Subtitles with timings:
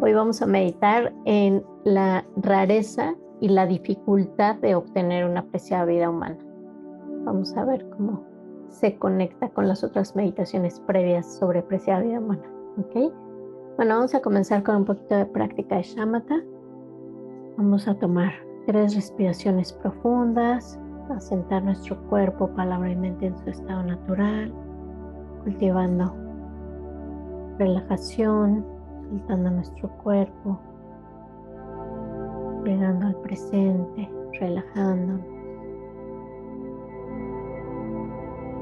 [0.00, 6.08] Hoy vamos a meditar en la rareza y la dificultad de obtener una preciada vida
[6.08, 6.38] humana.
[7.24, 8.22] Vamos a ver cómo
[8.68, 12.44] se conecta con las otras meditaciones previas sobre preciada vida humana.
[12.78, 13.12] ¿ok?
[13.76, 16.44] Bueno, vamos a comenzar con un poquito de práctica de shamatha.
[17.56, 18.30] Vamos a tomar
[18.66, 20.78] tres respiraciones profundas,
[21.10, 24.54] a sentar nuestro cuerpo, palabra y mente en su estado natural,
[25.42, 26.14] cultivando
[27.58, 28.77] relajación,
[29.08, 30.58] soltando nuestro cuerpo,
[32.64, 35.18] llegando al presente, relajando.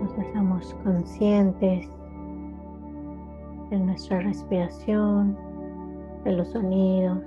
[0.03, 1.89] Nos dejamos conscientes
[3.71, 5.37] de nuestra respiración,
[6.25, 7.19] de los sonidos,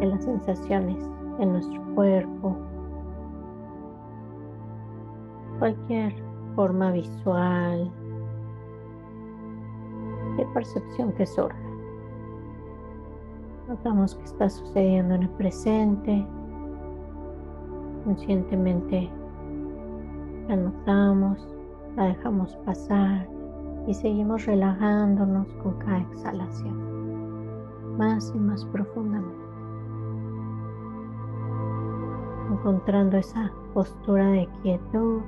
[0.00, 0.98] de las sensaciones
[1.38, 2.56] en nuestro cuerpo,
[5.58, 6.14] cualquier
[6.54, 7.90] forma visual,
[10.36, 11.56] de percepción que surge.
[13.68, 16.26] Notamos que está sucediendo en el presente.
[18.04, 19.10] Conscientemente
[20.48, 21.48] la notamos,
[21.96, 23.26] la dejamos pasar
[23.86, 29.44] y seguimos relajándonos con cada exhalación, más y más profundamente.
[32.50, 35.22] Encontrando esa postura de quietud,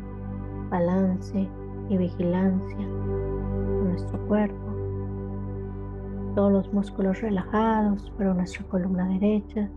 [0.71, 1.49] balance
[1.89, 4.66] y vigilancia con nuestro cuerpo
[6.37, 9.71] todos los músculos relajados, pero nuestra columna derecha,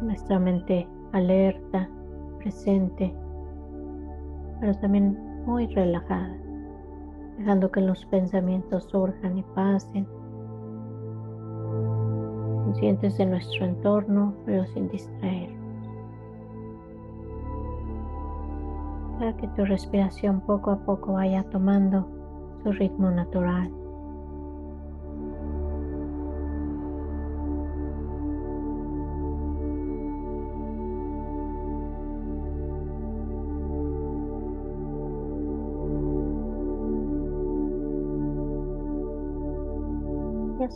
[0.00, 1.88] nuestra mente alerta,
[2.38, 3.14] presente,
[4.60, 6.34] pero también muy relajada,
[7.36, 10.08] dejando que los pensamientos surjan y pasen,
[12.64, 15.90] conscientes de nuestro entorno, pero sin distraernos.
[19.18, 22.08] Para que tu respiración poco a poco vaya tomando
[22.62, 23.83] su ritmo natural.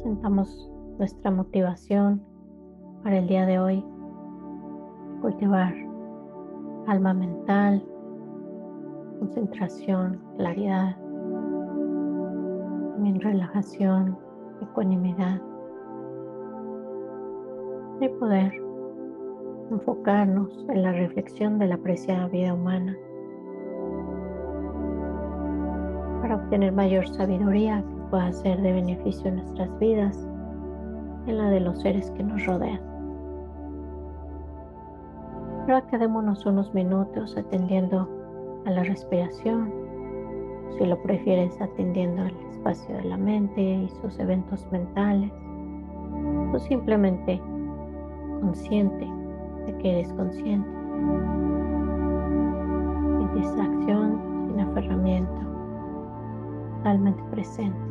[0.02, 2.22] Sentamos nuestra motivación
[3.02, 3.84] para el día de hoy.
[5.20, 5.74] Cultivar
[6.86, 7.84] alma mental,
[9.18, 10.96] concentración, claridad,
[12.94, 14.16] también relajación,
[14.62, 15.40] ecuanimidad.
[18.00, 18.52] Y poder
[19.70, 22.96] enfocarnos en la reflexión de la apreciada vida humana
[26.22, 30.28] para obtener mayor sabiduría pueda ser de beneficio en nuestras vidas,
[31.26, 32.80] en la de los seres que nos rodean.
[35.62, 38.08] Ahora quedémonos unos minutos atendiendo
[38.64, 39.70] a la respiración,
[40.78, 45.30] si lo prefieres atendiendo al espacio de la mente y sus eventos mentales,
[46.54, 47.40] o simplemente
[48.40, 49.06] consciente
[49.66, 50.68] de que eres consciente,
[53.18, 55.40] sin distracción, sin aferramiento,
[56.76, 57.87] totalmente presente.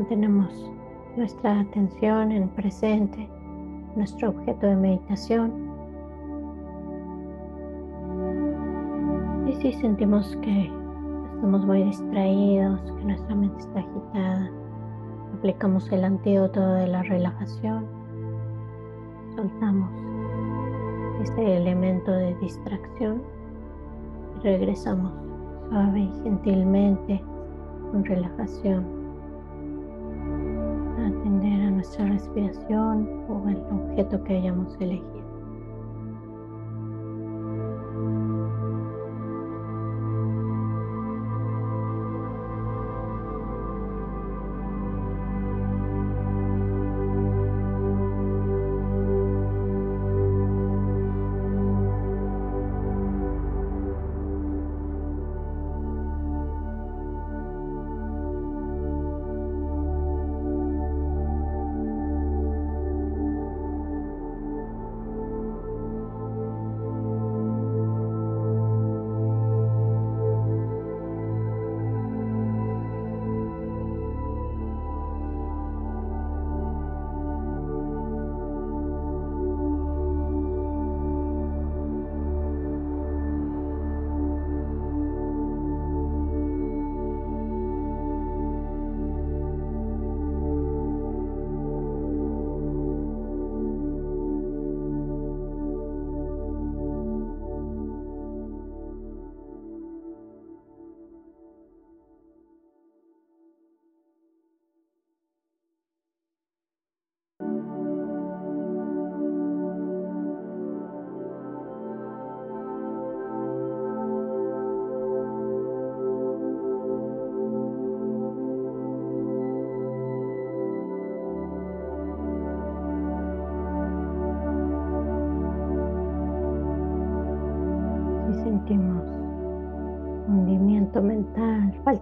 [0.00, 0.72] Mantenemos
[1.14, 3.28] nuestra atención en presente,
[3.94, 5.52] nuestro objeto de meditación.
[9.46, 10.72] Y si sentimos que
[11.34, 14.50] estamos muy distraídos, que nuestra mente está agitada,
[15.36, 17.84] aplicamos el antídoto de la relajación,
[19.36, 19.90] soltamos
[21.20, 23.20] ese elemento de distracción
[24.38, 25.12] y regresamos
[25.68, 27.22] suave y gentilmente
[27.92, 28.99] con relajación
[31.10, 35.19] atender a nuestra respiración o el objeto que hayamos elegido.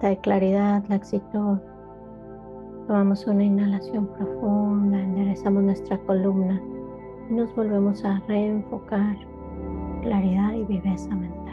[0.07, 1.59] De claridad, laxitud.
[2.87, 6.61] Tomamos una inhalación profunda, enderezamos nuestra columna
[7.29, 9.17] y nos volvemos a reenfocar
[10.03, 11.48] claridad y viveza mental.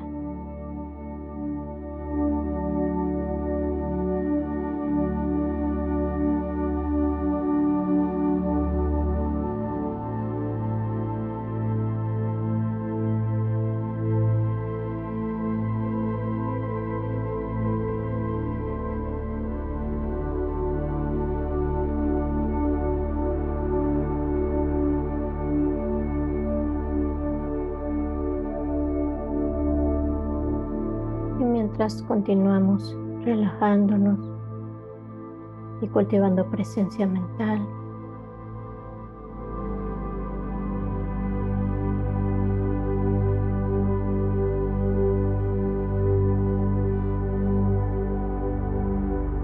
[32.08, 34.18] Continuamos relajándonos
[35.82, 37.60] y cultivando presencia mental.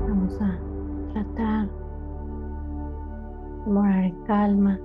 [0.10, 0.58] Vamos a
[1.14, 1.70] tratar
[3.66, 4.80] de morar en calma,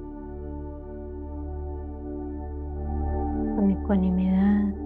[3.56, 4.85] con ecuanimidad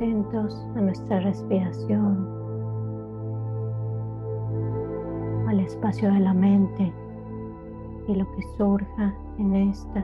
[0.00, 2.26] atentos a nuestra respiración,
[5.46, 6.90] al espacio de la mente
[8.08, 10.00] y lo que surja en esta,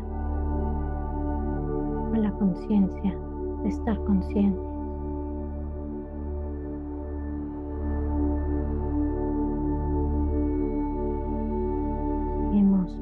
[2.12, 3.16] a la conciencia
[3.62, 4.60] de estar consciente.
[12.50, 13.00] Seguimos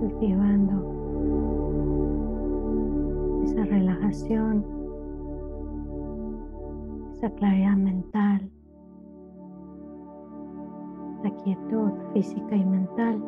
[0.00, 0.74] cultivando
[3.44, 4.77] esa relajación
[7.18, 8.48] esa claridad mental,
[11.24, 13.20] la quietud física y mental.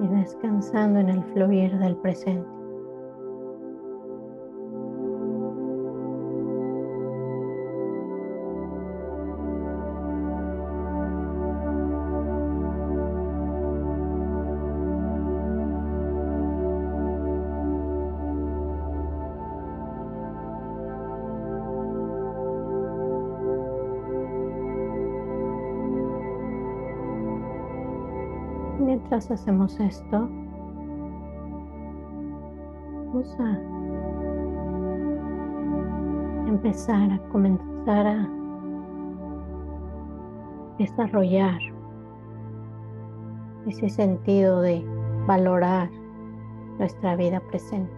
[0.00, 2.55] Y descansando en el fluir del presente.
[29.16, 30.28] Hacemos esto,
[33.06, 33.58] vamos a
[36.46, 38.28] empezar a comenzar a
[40.78, 41.58] desarrollar
[43.66, 44.84] ese sentido de
[45.26, 45.88] valorar
[46.78, 47.95] nuestra vida presente.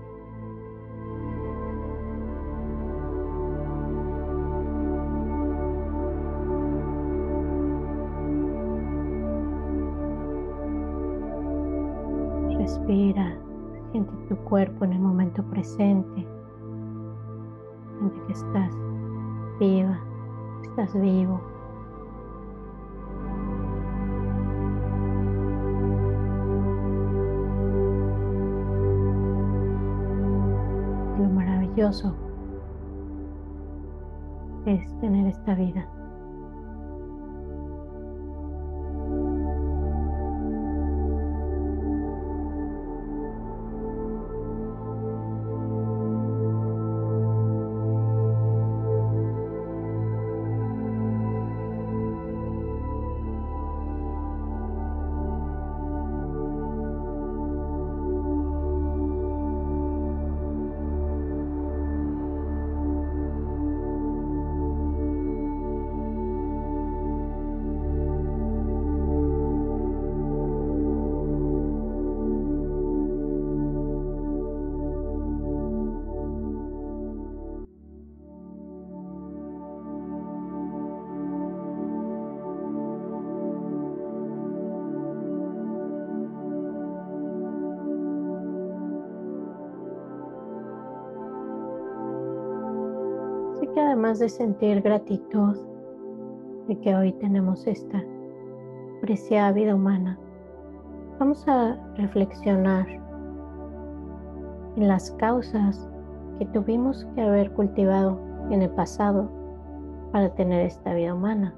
[12.88, 13.37] Respira,
[13.92, 16.26] siente tu cuerpo en el momento presente.
[17.99, 18.75] Siente que estás
[19.61, 20.00] viva,
[20.62, 21.38] estás vivo.
[31.18, 32.16] Lo maravilloso
[34.64, 35.87] es tener esta vida.
[93.98, 95.56] Además de sentir gratitud
[96.68, 98.00] de que hoy tenemos esta
[99.00, 100.16] preciada vida humana,
[101.18, 102.86] vamos a reflexionar
[104.76, 105.90] en las causas
[106.38, 109.28] que tuvimos que haber cultivado en el pasado
[110.12, 111.52] para tener esta vida humana.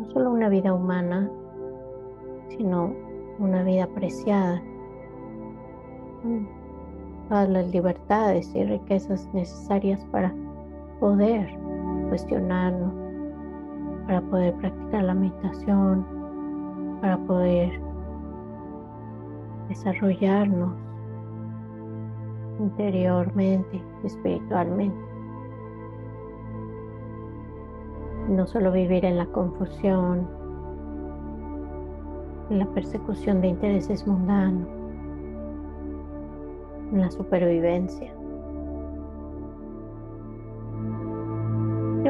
[0.00, 1.30] No solo una vida humana,
[2.48, 2.92] sino
[3.38, 4.60] una vida preciada
[7.28, 10.34] todas las libertades y riquezas necesarias para
[11.00, 11.48] poder
[12.08, 12.92] cuestionarnos,
[14.06, 16.06] para poder practicar la meditación,
[17.00, 17.80] para poder
[19.68, 20.72] desarrollarnos
[22.60, 24.96] interiormente, espiritualmente.
[28.28, 30.26] No solo vivir en la confusión,
[32.50, 34.68] en la persecución de intereses mundanos,
[36.92, 38.12] en la supervivencia.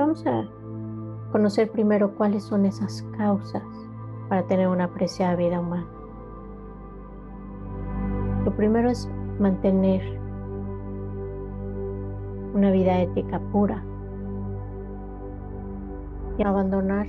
[0.07, 0.45] Vamos a
[1.33, 3.65] conocer primero cuáles son esas causas
[4.29, 5.85] para tener una apreciada vida humana.
[8.45, 9.11] Lo primero es
[9.41, 10.01] mantener
[12.55, 13.83] una vida ética pura
[16.39, 17.09] y abandonar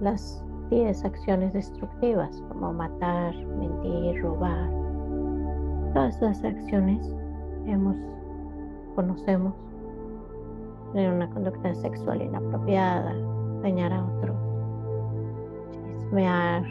[0.00, 4.68] las 10 acciones destructivas como matar, mentir, robar,
[5.94, 7.00] todas las acciones
[7.64, 7.96] que hemos,
[8.94, 9.54] conocemos,
[10.94, 13.12] tener una conducta sexual inapropiada,
[13.62, 14.36] dañar a otros,
[15.82, 16.62] chismear,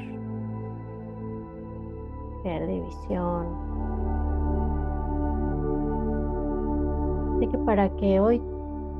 [2.41, 3.47] crear división.
[7.35, 8.41] Así que para que hoy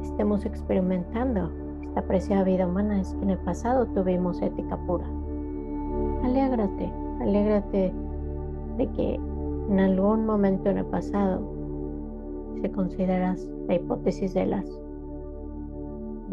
[0.01, 1.50] estemos experimentando
[1.84, 5.06] esta preciada vida humana es que en el pasado tuvimos ética pura.
[6.24, 7.94] Alégrate, alégrate
[8.77, 9.15] de que
[9.70, 11.42] en algún momento en el pasado,
[12.62, 14.82] si consideras la hipótesis de las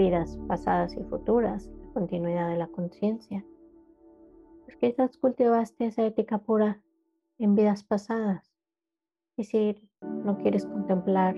[0.01, 3.45] vidas pasadas y futuras, la continuidad de la conciencia,
[4.65, 6.81] pues quizás cultivaste esa ética pura
[7.39, 8.51] en vidas pasadas.
[9.37, 11.37] Y si no quieres contemplar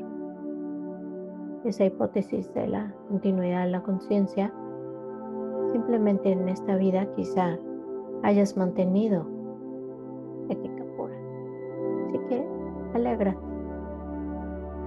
[1.64, 4.54] esa hipótesis de la continuidad de la conciencia,
[5.73, 7.59] simplemente en esta vida quizá
[8.23, 9.26] hayas mantenido
[10.50, 10.85] ética
[12.28, 12.47] que
[12.95, 13.38] alégrate.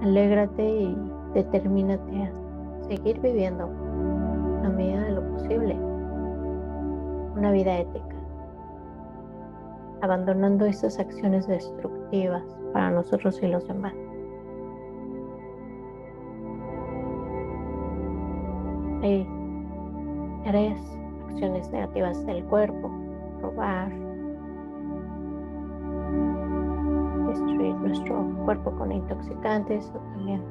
[0.02, 0.96] Alégrate y
[1.34, 2.45] determínate a
[2.88, 3.64] seguir viviendo
[4.64, 5.76] a medida de lo posible
[7.36, 8.16] una vida ética,
[10.00, 13.94] abandonando esas acciones destructivas para nosotros y los demás.
[19.02, 19.28] Hay
[20.44, 20.80] tres
[21.28, 22.90] acciones negativas del cuerpo,
[23.42, 23.92] robar,
[27.86, 30.42] nuestro cuerpo con intoxicantes o también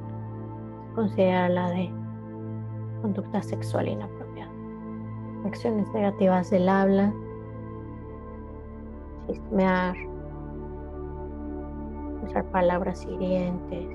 [0.95, 2.04] considera la de
[3.05, 4.51] conducta sexual inapropiada.
[5.45, 7.13] Acciones negativas del habla,
[9.27, 9.95] chismear,
[12.23, 13.87] usar palabras hirientes,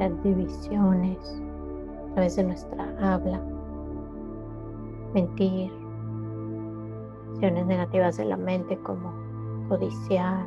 [0.00, 1.40] las divisiones
[2.10, 3.40] a través de nuestra habla,
[5.14, 5.70] mentir,
[7.34, 9.12] acciones negativas de la mente como
[9.68, 10.44] codiciar,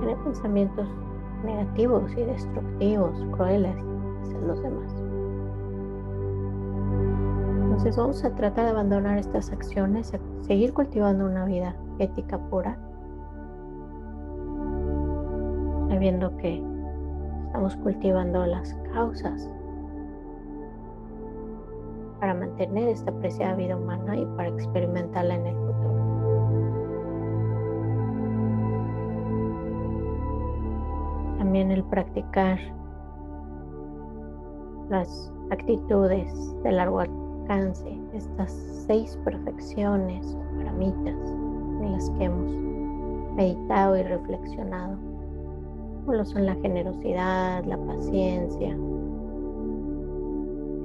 [0.00, 0.88] tener pensamientos
[1.44, 3.76] negativos y destructivos, crueles
[4.22, 4.94] hacia los demás.
[7.62, 12.76] Entonces vamos a tratar de abandonar estas acciones, seguir cultivando una vida ética pura,
[15.88, 16.62] sabiendo que
[17.46, 19.48] estamos cultivando las causas
[22.20, 25.67] para mantener esta preciada vida humana y para experimentarla en el
[31.48, 32.58] También el practicar
[34.90, 36.30] las actitudes
[36.62, 38.52] de largo alcance, estas
[38.86, 41.16] seis perfecciones o paramitas
[41.80, 42.52] en las que hemos
[43.34, 44.98] meditado y reflexionado,
[46.04, 48.76] como lo son la generosidad, la paciencia,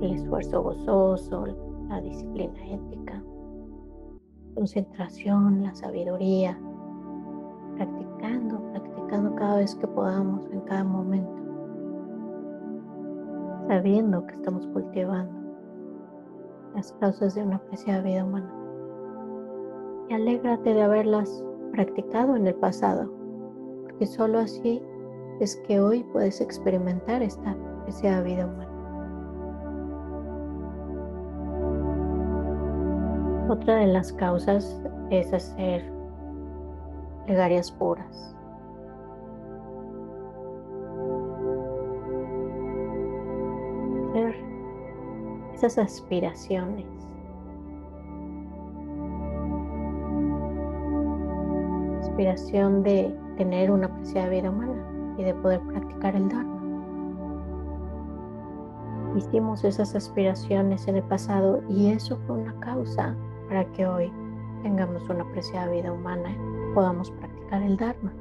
[0.01, 1.45] el esfuerzo gozoso,
[1.89, 3.21] la disciplina ética,
[4.55, 6.57] concentración, la sabiduría,
[7.75, 11.31] practicando, practicando cada vez que podamos, en cada momento,
[13.67, 15.31] sabiendo que estamos cultivando
[16.75, 18.51] las causas de una preciada vida humana.
[20.09, 23.09] Y alégrate de haberlas practicado en el pasado,
[23.83, 24.81] porque solo así
[25.39, 28.69] es que hoy puedes experimentar esta preciada vida humana.
[33.49, 35.91] Otra de las causas es hacer
[37.25, 38.35] plegarias puras.
[45.63, 46.85] Esas aspiraciones.
[52.01, 56.59] Aspiración de tener una preciada vida humana y de poder practicar el Dharma.
[59.15, 63.15] Hicimos esas aspiraciones en el pasado y eso fue una causa
[63.47, 64.11] para que hoy
[64.63, 68.11] tengamos una preciada vida humana y podamos practicar el Dharma.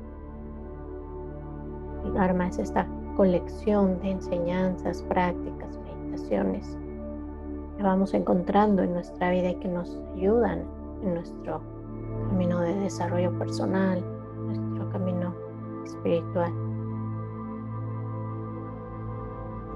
[2.04, 6.78] El Dharma es esta colección de enseñanzas, prácticas, meditaciones
[7.82, 10.62] vamos encontrando en nuestra vida y que nos ayudan
[11.02, 11.60] en nuestro
[12.28, 14.02] camino de desarrollo personal,
[14.46, 15.34] nuestro camino
[15.84, 16.52] espiritual.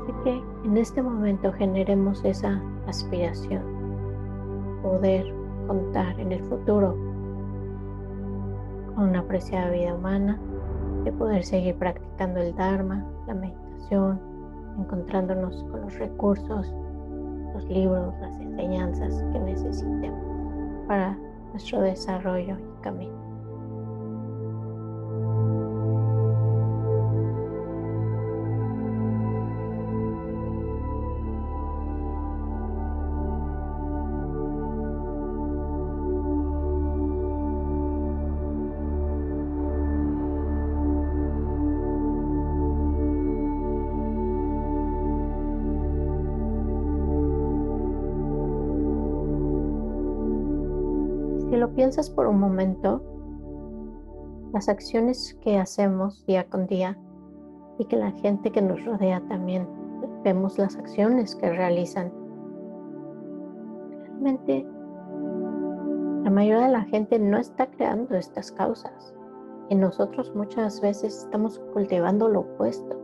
[0.03, 3.63] Así que en este momento generemos esa aspiración,
[4.83, 5.35] poder
[5.67, 6.97] contar en el futuro
[8.95, 10.39] con una apreciada vida humana,
[11.05, 14.21] de poder seguir practicando el Dharma, la meditación,
[14.79, 16.73] encontrándonos con los recursos,
[17.57, 20.21] los libros, las enseñanzas que necesitemos
[20.87, 21.17] para
[21.53, 23.26] nuestro desarrollo y camino.
[51.87, 53.01] Piensas por un momento,
[54.53, 56.99] las acciones que hacemos día con día
[57.79, 59.69] y que la gente que nos rodea también
[60.25, 62.13] vemos las acciones que realizan.
[64.03, 64.67] Realmente
[66.25, 69.15] la mayoría de la gente no está creando estas causas
[69.69, 73.01] y nosotros muchas veces estamos cultivando lo opuesto.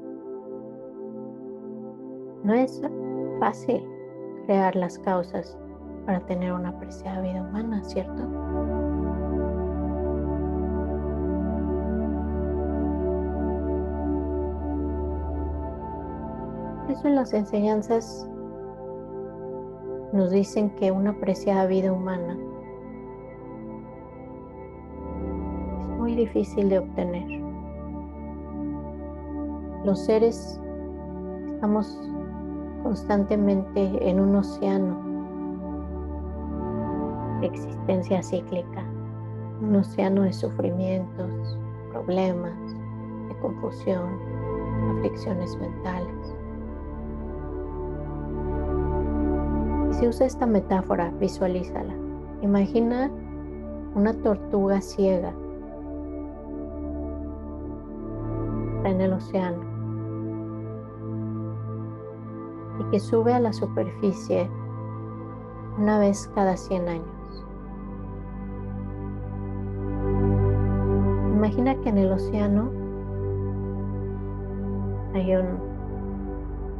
[2.43, 2.83] No es
[3.39, 3.89] fácil
[4.47, 5.57] crear las causas
[6.07, 8.29] para tener una apreciada vida humana, ¿cierto?
[16.93, 18.29] eso en las enseñanzas
[20.13, 22.37] nos dicen que una apreciada vida humana
[25.81, 27.27] es muy difícil de obtener.
[29.85, 30.61] Los seres
[31.55, 31.99] estamos
[32.83, 35.12] constantemente en un océano
[37.47, 38.85] existencia cíclica,
[39.61, 41.59] un océano de sufrimientos,
[41.91, 42.59] problemas,
[43.29, 44.11] de confusión,
[44.99, 46.37] aflicciones mentales.
[49.91, 51.95] Y si usa esta metáfora, visualízala.
[52.41, 53.11] Imagina
[53.95, 55.33] una tortuga ciega
[58.85, 59.63] en el océano
[62.81, 64.49] y que sube a la superficie
[65.79, 67.22] una vez cada 100 años.
[71.63, 72.71] Imagina que en el océano
[75.15, 75.47] hay un,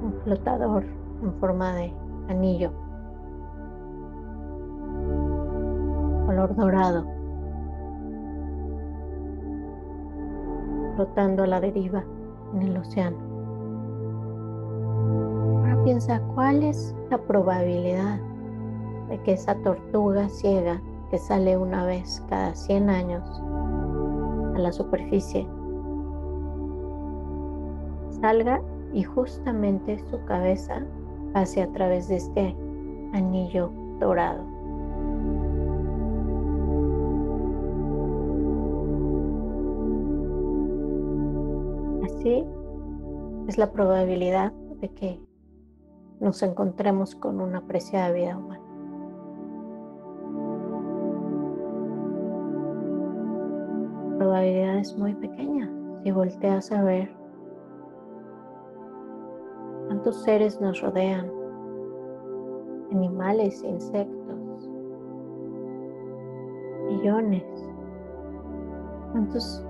[0.03, 0.85] un flotador
[1.23, 1.95] en forma de
[2.29, 2.73] anillo,
[6.27, 7.07] color dorado,
[10.97, 12.03] flotando a la deriva
[12.53, 13.19] en el océano.
[15.61, 18.19] Ahora piensa cuál es la probabilidad
[19.11, 23.43] de que esa tortuga ciega que sale una vez cada 100 años
[24.55, 25.47] a la superficie
[28.23, 28.63] salga
[28.93, 30.87] y justamente su cabeza
[31.33, 32.57] pase a través de este
[33.13, 34.45] anillo dorado.
[42.05, 42.45] Así
[43.49, 45.21] es la probabilidad de que
[46.21, 48.72] nos encontremos con una preciada vida humana.
[54.33, 55.71] Probabilidad es muy pequeña
[56.03, 57.15] si volteas a ver
[59.89, 61.31] cuántos seres nos rodean,
[62.93, 64.71] animales insectos,
[66.87, 67.45] millones,
[69.13, 69.67] cuántos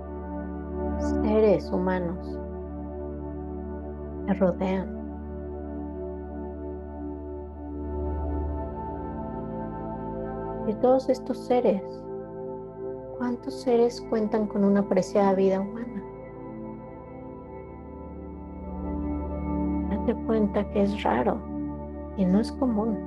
[1.23, 2.39] seres humanos
[4.27, 4.87] me rodean.
[10.67, 11.83] De todos estos seres,
[13.23, 16.03] ¿cuántos seres cuentan con una preciada vida humana?
[19.91, 21.37] Date cuenta que es raro
[22.17, 22.97] y no es común.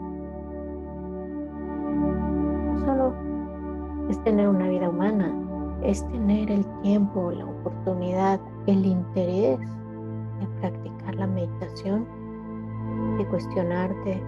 [2.64, 3.12] No solo
[4.08, 5.34] es tener una vida humana,
[5.82, 12.06] es tener el tiempo, la oportunidad, el interés de practicar la meditación,
[13.18, 14.22] de cuestionarte,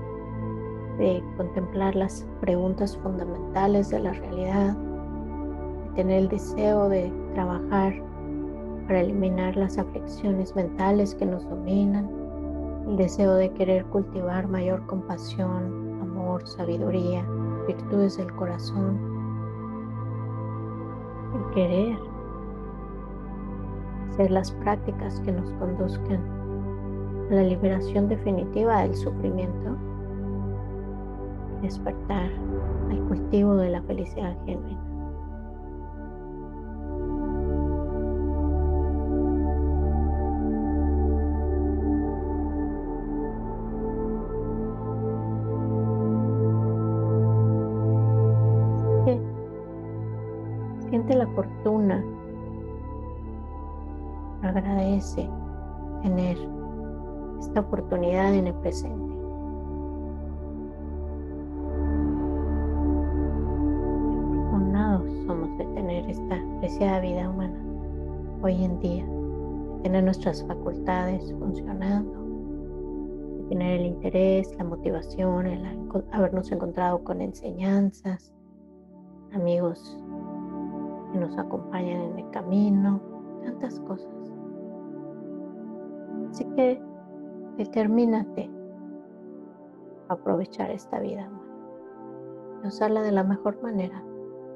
[0.98, 4.76] de contemplar las preguntas fundamentales de la realidad,
[5.98, 7.92] tener el deseo de trabajar
[8.86, 12.08] para eliminar las aflicciones mentales que nos dominan,
[12.86, 17.26] el deseo de querer cultivar mayor compasión, amor, sabiduría,
[17.66, 18.96] virtudes del corazón,
[21.34, 21.98] el querer
[24.10, 26.20] hacer las prácticas que nos conduzcan
[27.28, 29.76] a la liberación definitiva del sufrimiento,
[31.60, 32.30] despertar
[32.88, 34.87] al cultivo de la felicidad genuina.
[58.68, 59.14] Presente.
[64.46, 67.58] Afortunados somos de tener esta preciada vida humana
[68.42, 72.12] hoy en día, de tener nuestras facultades funcionando,
[73.38, 75.64] de tener el interés, la motivación, el
[76.12, 78.34] habernos encontrado con enseñanzas,
[79.32, 79.98] amigos
[81.12, 83.00] que nos acompañan en el camino,
[83.44, 84.12] tantas cosas.
[86.30, 86.78] Así que
[87.56, 88.57] determínate
[90.08, 91.30] aprovechar esta vida
[92.62, 94.02] y usarla de la mejor manera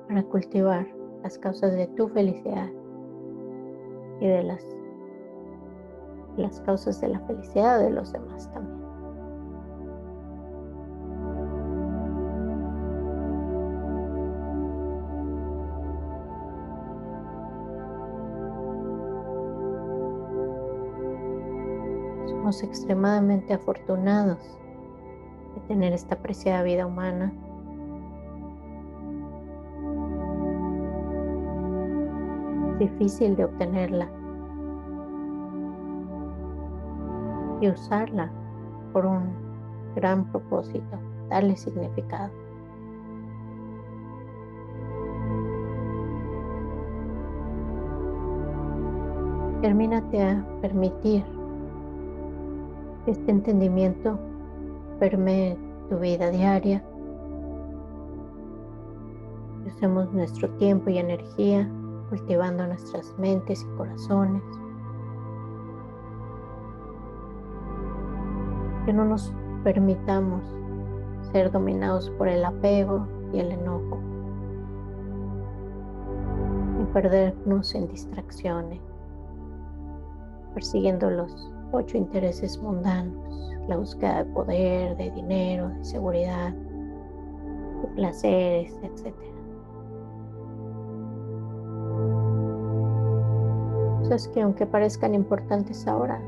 [0.09, 0.87] para cultivar
[1.23, 2.69] las causas de tu felicidad
[4.21, 4.65] y de las,
[6.37, 8.83] las causas de la felicidad de los demás también.
[22.61, 24.59] extremadamente afortunados
[25.69, 27.33] tener esta preciada vida humana.
[32.83, 34.09] difícil de obtenerla
[37.61, 38.31] y usarla
[38.93, 39.33] por un
[39.95, 40.99] gran propósito,
[41.29, 42.31] darle significado.
[49.61, 51.25] Termínate a permitir
[53.07, 54.19] este entendimiento
[55.03, 55.59] permee
[55.91, 56.81] tu vida diaria.
[59.67, 61.69] Usemos nuestro tiempo y energía
[62.09, 64.45] cultivando nuestras mentes y corazones.
[68.85, 69.35] Que no nos
[69.65, 70.45] permitamos
[71.33, 73.99] ser dominados por el apego y el enojo,
[76.79, 78.81] ni perdernos en distracciones,
[80.55, 83.17] persiguiendo los ocho intereses mundanos,
[83.69, 89.15] la búsqueda de poder, de dinero, de seguridad, de placeres, etc.
[94.01, 96.21] Cosas que aunque parezcan importantes ahora,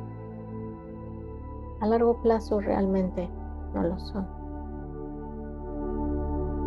[1.80, 3.28] a largo plazo realmente
[3.74, 4.26] no lo son.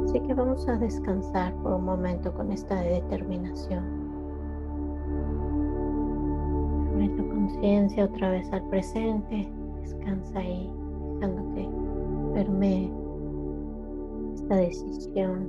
[0.05, 3.96] Así que vamos a descansar por un momento con esta determinación.
[7.47, 9.49] Conciencia otra vez al presente.
[9.81, 10.69] Descansa ahí,
[11.13, 11.69] dejando que
[12.33, 12.91] permee
[14.36, 15.47] esta decisión,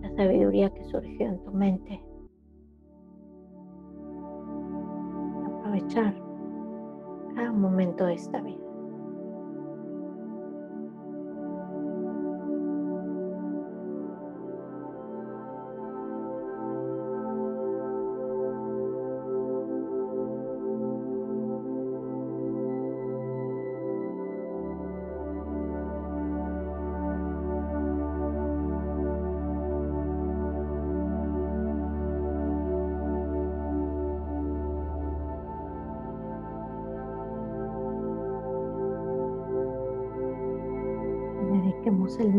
[0.00, 2.02] la sabiduría que surgió en tu mente.
[5.44, 6.14] Aprovechar
[7.34, 8.65] cada momento de esta vida.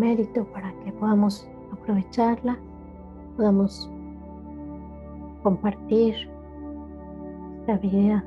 [0.08, 2.58] Mérito para que podamos aprovecharla,
[3.36, 3.91] podamos
[5.43, 6.15] compartir
[7.60, 8.24] esta vida,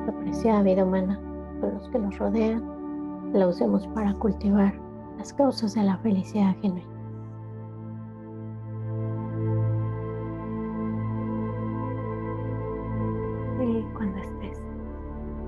[0.00, 1.20] esta preciada vida humana
[1.60, 2.64] con los que nos rodean,
[3.32, 4.74] la usemos para cultivar
[5.18, 6.86] las causas de la felicidad genuina.
[13.62, 14.60] Y cuando estés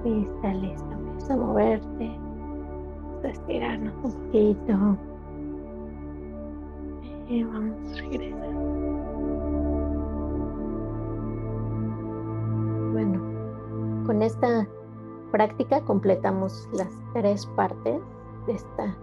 [0.05, 2.11] lista, listo, empieza a moverte,
[3.25, 5.10] estirarnos un poquito.
[7.31, 8.53] Y vamos a regresar.
[12.93, 14.69] Bueno, con esta
[15.31, 18.01] práctica completamos las tres partes
[18.49, 18.99] de esta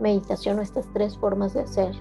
[0.00, 1.94] meditación o estas tres formas de hacer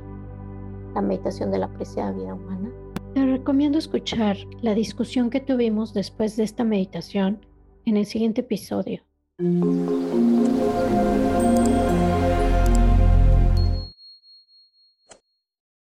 [0.95, 2.71] la meditación de la apreciada vida humana.
[3.13, 7.45] Te recomiendo escuchar la discusión que tuvimos después de esta meditación
[7.83, 9.01] en el siguiente episodio.